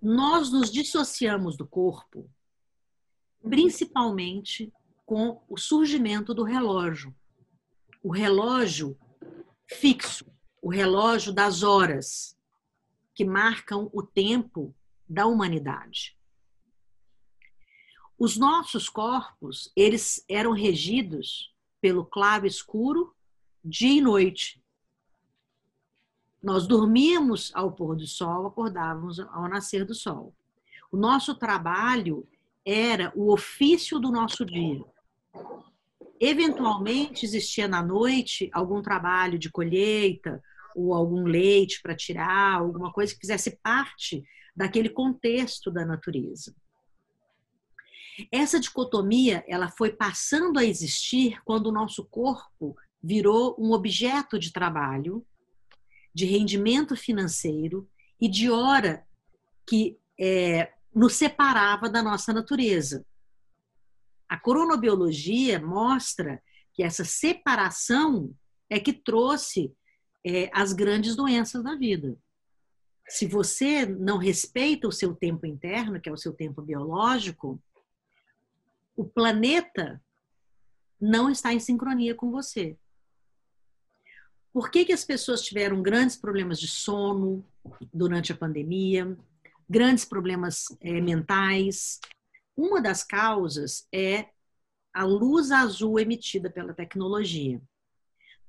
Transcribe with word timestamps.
nós 0.00 0.50
nos 0.52 0.70
dissociamos 0.70 1.56
do 1.56 1.66
corpo 1.66 2.30
principalmente 3.42 4.72
com 5.06 5.42
o 5.48 5.56
surgimento 5.56 6.34
do 6.34 6.42
relógio. 6.42 7.14
O 8.02 8.12
relógio 8.12 8.98
fixo, 9.66 10.26
o 10.62 10.70
relógio 10.70 11.32
das 11.32 11.62
horas, 11.62 12.36
que 13.14 13.24
marcam 13.24 13.90
o 13.92 14.02
tempo 14.02 14.74
da 15.08 15.26
humanidade. 15.26 16.16
Os 18.18 18.36
nossos 18.36 18.88
corpos, 18.88 19.72
eles 19.76 20.24
eram 20.28 20.52
regidos 20.52 21.54
pelo 21.80 22.04
claro 22.04 22.46
escuro 22.46 23.14
dia 23.64 23.98
e 23.98 24.00
noite. 24.00 24.62
Nós 26.42 26.66
dormíamos 26.66 27.50
ao 27.54 27.72
pôr 27.72 27.96
do 27.96 28.06
sol, 28.06 28.46
acordávamos 28.46 29.18
ao 29.18 29.48
nascer 29.48 29.84
do 29.84 29.94
sol. 29.94 30.34
O 30.90 30.96
nosso 30.96 31.34
trabalho 31.34 32.26
era 32.64 33.12
o 33.16 33.32
ofício 33.32 33.98
do 33.98 34.10
nosso 34.10 34.44
dia. 34.44 34.84
Eventualmente 36.20 37.24
existia 37.24 37.68
na 37.68 37.82
noite 37.82 38.50
algum 38.52 38.82
trabalho 38.82 39.38
de 39.38 39.50
colheita 39.50 40.42
ou 40.74 40.94
algum 40.94 41.24
leite 41.24 41.80
para 41.82 41.96
tirar, 41.96 42.54
alguma 42.54 42.92
coisa 42.92 43.12
que 43.12 43.20
fizesse 43.20 43.58
parte 43.62 44.24
daquele 44.54 44.88
contexto 44.88 45.70
da 45.70 45.84
natureza. 45.84 46.54
Essa 48.32 48.58
dicotomia, 48.58 49.44
ela 49.46 49.68
foi 49.68 49.92
passando 49.92 50.58
a 50.58 50.64
existir 50.64 51.40
quando 51.44 51.68
o 51.68 51.72
nosso 51.72 52.04
corpo 52.04 52.76
virou 53.02 53.54
um 53.58 53.72
objeto 53.72 54.38
de 54.38 54.52
trabalho, 54.52 55.24
de 56.18 56.26
rendimento 56.26 56.96
financeiro 56.96 57.88
e 58.20 58.28
de 58.28 58.50
hora 58.50 59.06
que 59.64 59.96
é, 60.18 60.72
nos 60.92 61.14
separava 61.14 61.88
da 61.88 62.02
nossa 62.02 62.32
natureza. 62.32 63.06
A 64.28 64.36
cronobiologia 64.36 65.60
mostra 65.60 66.42
que 66.74 66.82
essa 66.82 67.04
separação 67.04 68.34
é 68.68 68.80
que 68.80 68.92
trouxe 68.92 69.72
é, 70.26 70.50
as 70.52 70.72
grandes 70.72 71.14
doenças 71.14 71.62
da 71.62 71.76
vida. 71.76 72.18
Se 73.08 73.24
você 73.24 73.86
não 73.86 74.18
respeita 74.18 74.88
o 74.88 74.92
seu 74.92 75.14
tempo 75.14 75.46
interno, 75.46 76.00
que 76.00 76.08
é 76.08 76.12
o 76.12 76.16
seu 76.16 76.32
tempo 76.32 76.60
biológico, 76.60 77.62
o 78.96 79.04
planeta 79.04 80.02
não 81.00 81.30
está 81.30 81.54
em 81.54 81.60
sincronia 81.60 82.12
com 82.12 82.32
você. 82.32 82.76
Por 84.52 84.70
que, 84.70 84.84
que 84.84 84.92
as 84.92 85.04
pessoas 85.04 85.42
tiveram 85.42 85.82
grandes 85.82 86.16
problemas 86.16 86.58
de 86.58 86.68
sono 86.68 87.44
durante 87.92 88.32
a 88.32 88.36
pandemia, 88.36 89.16
grandes 89.68 90.04
problemas 90.04 90.64
é, 90.80 91.00
mentais? 91.00 92.00
Uma 92.56 92.80
das 92.80 93.04
causas 93.04 93.86
é 93.92 94.26
a 94.92 95.04
luz 95.04 95.50
azul 95.50 96.00
emitida 96.00 96.50
pela 96.50 96.74
tecnologia. 96.74 97.60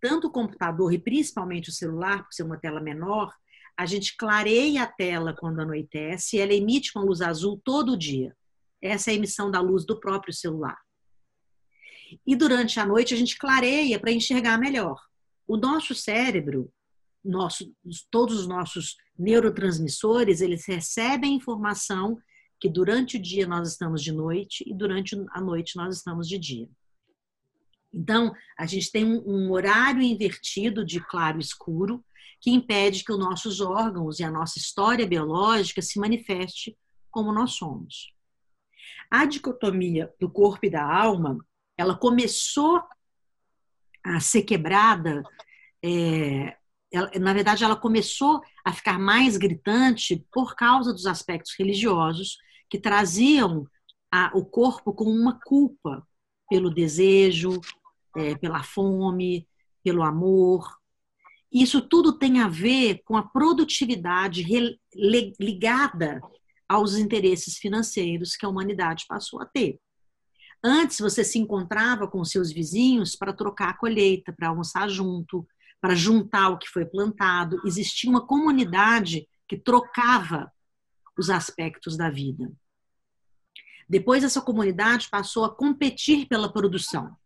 Tanto 0.00 0.28
o 0.28 0.30
computador 0.30 0.92
e 0.92 0.98
principalmente 0.98 1.68
o 1.68 1.72
celular, 1.72 2.24
por 2.24 2.32
ser 2.32 2.44
uma 2.44 2.56
tela 2.56 2.80
menor, 2.80 3.34
a 3.76 3.84
gente 3.84 4.16
clareia 4.16 4.84
a 4.84 4.86
tela 4.86 5.34
quando 5.34 5.60
anoitece 5.60 6.36
e 6.36 6.40
ela 6.40 6.54
emite 6.54 6.92
uma 6.94 7.04
luz 7.04 7.20
azul 7.20 7.60
todo 7.64 7.96
dia. 7.96 8.36
Essa 8.80 9.10
é 9.10 9.12
a 9.12 9.16
emissão 9.16 9.50
da 9.50 9.60
luz 9.60 9.84
do 9.84 9.98
próprio 9.98 10.32
celular. 10.32 10.78
E 12.26 12.34
durante 12.34 12.80
a 12.80 12.86
noite 12.86 13.12
a 13.12 13.16
gente 13.16 13.36
clareia 13.36 13.98
para 13.98 14.10
enxergar 14.12 14.58
melhor. 14.58 15.07
O 15.48 15.56
nosso 15.56 15.94
cérebro, 15.94 16.70
nosso, 17.24 17.74
todos 18.10 18.38
os 18.38 18.46
nossos 18.46 18.96
neurotransmissores, 19.18 20.42
eles 20.42 20.66
recebem 20.66 21.34
informação 21.34 22.18
que 22.60 22.68
durante 22.68 23.16
o 23.16 23.22
dia 23.22 23.46
nós 23.46 23.70
estamos 23.70 24.02
de 24.02 24.12
noite 24.12 24.62
e 24.66 24.74
durante 24.74 25.16
a 25.30 25.40
noite 25.40 25.74
nós 25.76 25.96
estamos 25.96 26.28
de 26.28 26.38
dia. 26.38 26.68
Então, 27.92 28.34
a 28.58 28.66
gente 28.66 28.92
tem 28.92 29.04
um 29.04 29.50
horário 29.50 30.02
invertido 30.02 30.84
de 30.84 31.00
claro 31.00 31.38
e 31.38 31.40
escuro 31.40 32.04
que 32.40 32.50
impede 32.50 33.02
que 33.02 33.12
os 33.12 33.18
nossos 33.18 33.60
órgãos 33.60 34.20
e 34.20 34.24
a 34.24 34.30
nossa 34.30 34.58
história 34.58 35.06
biológica 35.06 35.80
se 35.80 35.98
manifeste 35.98 36.76
como 37.10 37.32
nós 37.32 37.52
somos. 37.52 38.12
A 39.10 39.24
dicotomia 39.24 40.12
do 40.20 40.30
corpo 40.30 40.66
e 40.66 40.70
da 40.70 40.84
alma, 40.84 41.38
ela 41.76 41.96
começou 41.96 42.82
a 44.16 44.20
ser 44.20 44.42
quebrada, 44.42 45.22
é, 45.84 46.56
ela, 46.92 47.10
na 47.18 47.32
verdade, 47.32 47.64
ela 47.64 47.76
começou 47.76 48.40
a 48.64 48.72
ficar 48.72 48.98
mais 48.98 49.36
gritante 49.36 50.24
por 50.32 50.54
causa 50.54 50.92
dos 50.92 51.06
aspectos 51.06 51.54
religiosos 51.58 52.38
que 52.68 52.78
traziam 52.78 53.66
a, 54.10 54.30
o 54.34 54.44
corpo 54.44 54.92
com 54.92 55.04
uma 55.04 55.38
culpa 55.44 56.06
pelo 56.48 56.70
desejo, 56.70 57.60
é, 58.16 58.34
pela 58.36 58.62
fome, 58.62 59.46
pelo 59.84 60.02
amor. 60.02 60.76
Isso 61.52 61.80
tudo 61.80 62.18
tem 62.18 62.40
a 62.40 62.48
ver 62.48 63.02
com 63.04 63.16
a 63.16 63.22
produtividade 63.22 64.44
ligada 65.38 66.20
aos 66.68 66.96
interesses 66.96 67.56
financeiros 67.56 68.36
que 68.36 68.44
a 68.44 68.48
humanidade 68.48 69.04
passou 69.08 69.40
a 69.40 69.46
ter. 69.46 69.78
Antes 70.62 70.98
você 70.98 71.22
se 71.22 71.38
encontrava 71.38 72.08
com 72.08 72.24
seus 72.24 72.52
vizinhos 72.52 73.14
para 73.14 73.32
trocar 73.32 73.70
a 73.70 73.76
colheita, 73.76 74.32
para 74.32 74.48
almoçar 74.48 74.88
junto, 74.88 75.46
para 75.80 75.94
juntar 75.94 76.50
o 76.50 76.58
que 76.58 76.68
foi 76.68 76.84
plantado. 76.84 77.60
Existia 77.64 78.10
uma 78.10 78.26
comunidade 78.26 79.28
que 79.46 79.56
trocava 79.56 80.52
os 81.16 81.30
aspectos 81.30 81.96
da 81.96 82.10
vida. 82.10 82.52
Depois 83.88 84.22
essa 84.24 84.42
comunidade 84.42 85.08
passou 85.08 85.44
a 85.44 85.54
competir 85.54 86.26
pela 86.26 86.52
produção. 86.52 87.16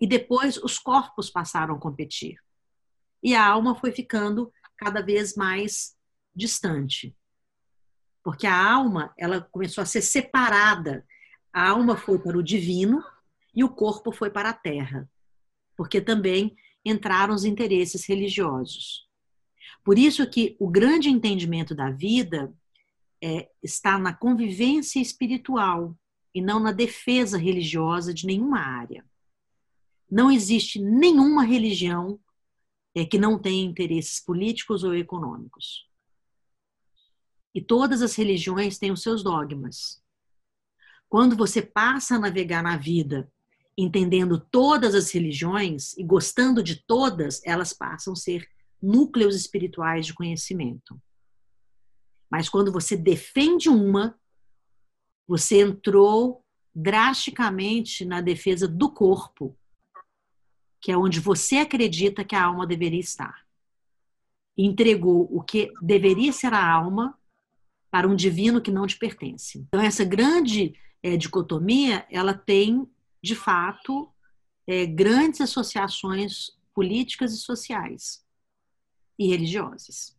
E 0.00 0.06
depois 0.06 0.56
os 0.56 0.78
corpos 0.78 1.30
passaram 1.30 1.74
a 1.74 1.80
competir. 1.80 2.38
E 3.22 3.34
a 3.34 3.46
alma 3.46 3.74
foi 3.74 3.92
ficando 3.92 4.52
cada 4.76 5.00
vez 5.00 5.34
mais 5.34 5.96
distante 6.34 7.16
porque 8.22 8.46
a 8.46 8.72
alma 8.72 9.12
ela 9.18 9.40
começou 9.40 9.82
a 9.82 9.86
ser 9.86 10.00
separada. 10.00 11.04
A 11.52 11.68
alma 11.68 11.96
foi 11.96 12.18
para 12.18 12.38
o 12.38 12.42
divino 12.42 13.02
e 13.54 13.62
o 13.62 13.68
corpo 13.68 14.10
foi 14.10 14.30
para 14.30 14.50
a 14.50 14.54
terra, 14.54 15.08
porque 15.76 16.00
também 16.00 16.56
entraram 16.84 17.34
os 17.34 17.44
interesses 17.44 18.04
religiosos. 18.06 19.06
Por 19.84 19.98
isso 19.98 20.28
que 20.28 20.56
o 20.58 20.70
grande 20.70 21.08
entendimento 21.08 21.74
da 21.74 21.90
vida 21.90 22.52
é, 23.22 23.50
está 23.62 23.98
na 23.98 24.14
convivência 24.14 25.00
espiritual 25.00 25.96
e 26.34 26.40
não 26.40 26.58
na 26.58 26.72
defesa 26.72 27.36
religiosa 27.36 28.12
de 28.12 28.26
nenhuma 28.26 28.58
área. 28.58 29.04
Não 30.10 30.30
existe 30.30 30.78
nenhuma 30.78 31.44
religião 31.44 32.18
é, 32.94 33.04
que 33.04 33.18
não 33.18 33.38
tenha 33.38 33.64
interesses 33.64 34.20
políticos 34.20 34.84
ou 34.84 34.94
econômicos. 34.94 35.88
E 37.54 37.60
todas 37.60 38.02
as 38.02 38.14
religiões 38.14 38.78
têm 38.78 38.90
os 38.90 39.02
seus 39.02 39.22
dogmas. 39.22 40.01
Quando 41.12 41.36
você 41.36 41.60
passa 41.60 42.14
a 42.14 42.18
navegar 42.18 42.62
na 42.62 42.78
vida 42.78 43.30
entendendo 43.76 44.40
todas 44.40 44.94
as 44.94 45.10
religiões 45.10 45.92
e 45.98 46.02
gostando 46.02 46.62
de 46.62 46.82
todas, 46.86 47.42
elas 47.44 47.74
passam 47.74 48.14
a 48.14 48.16
ser 48.16 48.48
núcleos 48.80 49.36
espirituais 49.36 50.06
de 50.06 50.14
conhecimento. 50.14 50.98
Mas 52.30 52.48
quando 52.48 52.72
você 52.72 52.96
defende 52.96 53.68
uma, 53.68 54.18
você 55.28 55.60
entrou 55.60 56.46
drasticamente 56.74 58.06
na 58.06 58.22
defesa 58.22 58.66
do 58.66 58.90
corpo, 58.90 59.54
que 60.80 60.90
é 60.90 60.96
onde 60.96 61.20
você 61.20 61.58
acredita 61.58 62.24
que 62.24 62.34
a 62.34 62.42
alma 62.42 62.66
deveria 62.66 63.00
estar. 63.00 63.46
entregou 64.56 65.28
o 65.30 65.42
que 65.42 65.70
deveria 65.82 66.32
ser 66.32 66.54
a 66.54 66.72
alma 66.72 67.18
para 67.90 68.08
um 68.08 68.16
divino 68.16 68.62
que 68.62 68.70
não 68.70 68.86
te 68.86 68.96
pertence. 68.98 69.58
Então, 69.58 69.78
essa 69.78 70.06
grande 70.06 70.74
é, 71.02 71.16
dicotomia, 71.16 72.06
ela 72.10 72.34
tem, 72.34 72.88
de 73.22 73.34
fato, 73.34 74.08
é, 74.66 74.86
grandes 74.86 75.40
associações 75.40 76.50
políticas 76.74 77.32
e 77.34 77.38
sociais 77.38 78.24
e 79.18 79.28
religiosas. 79.28 80.16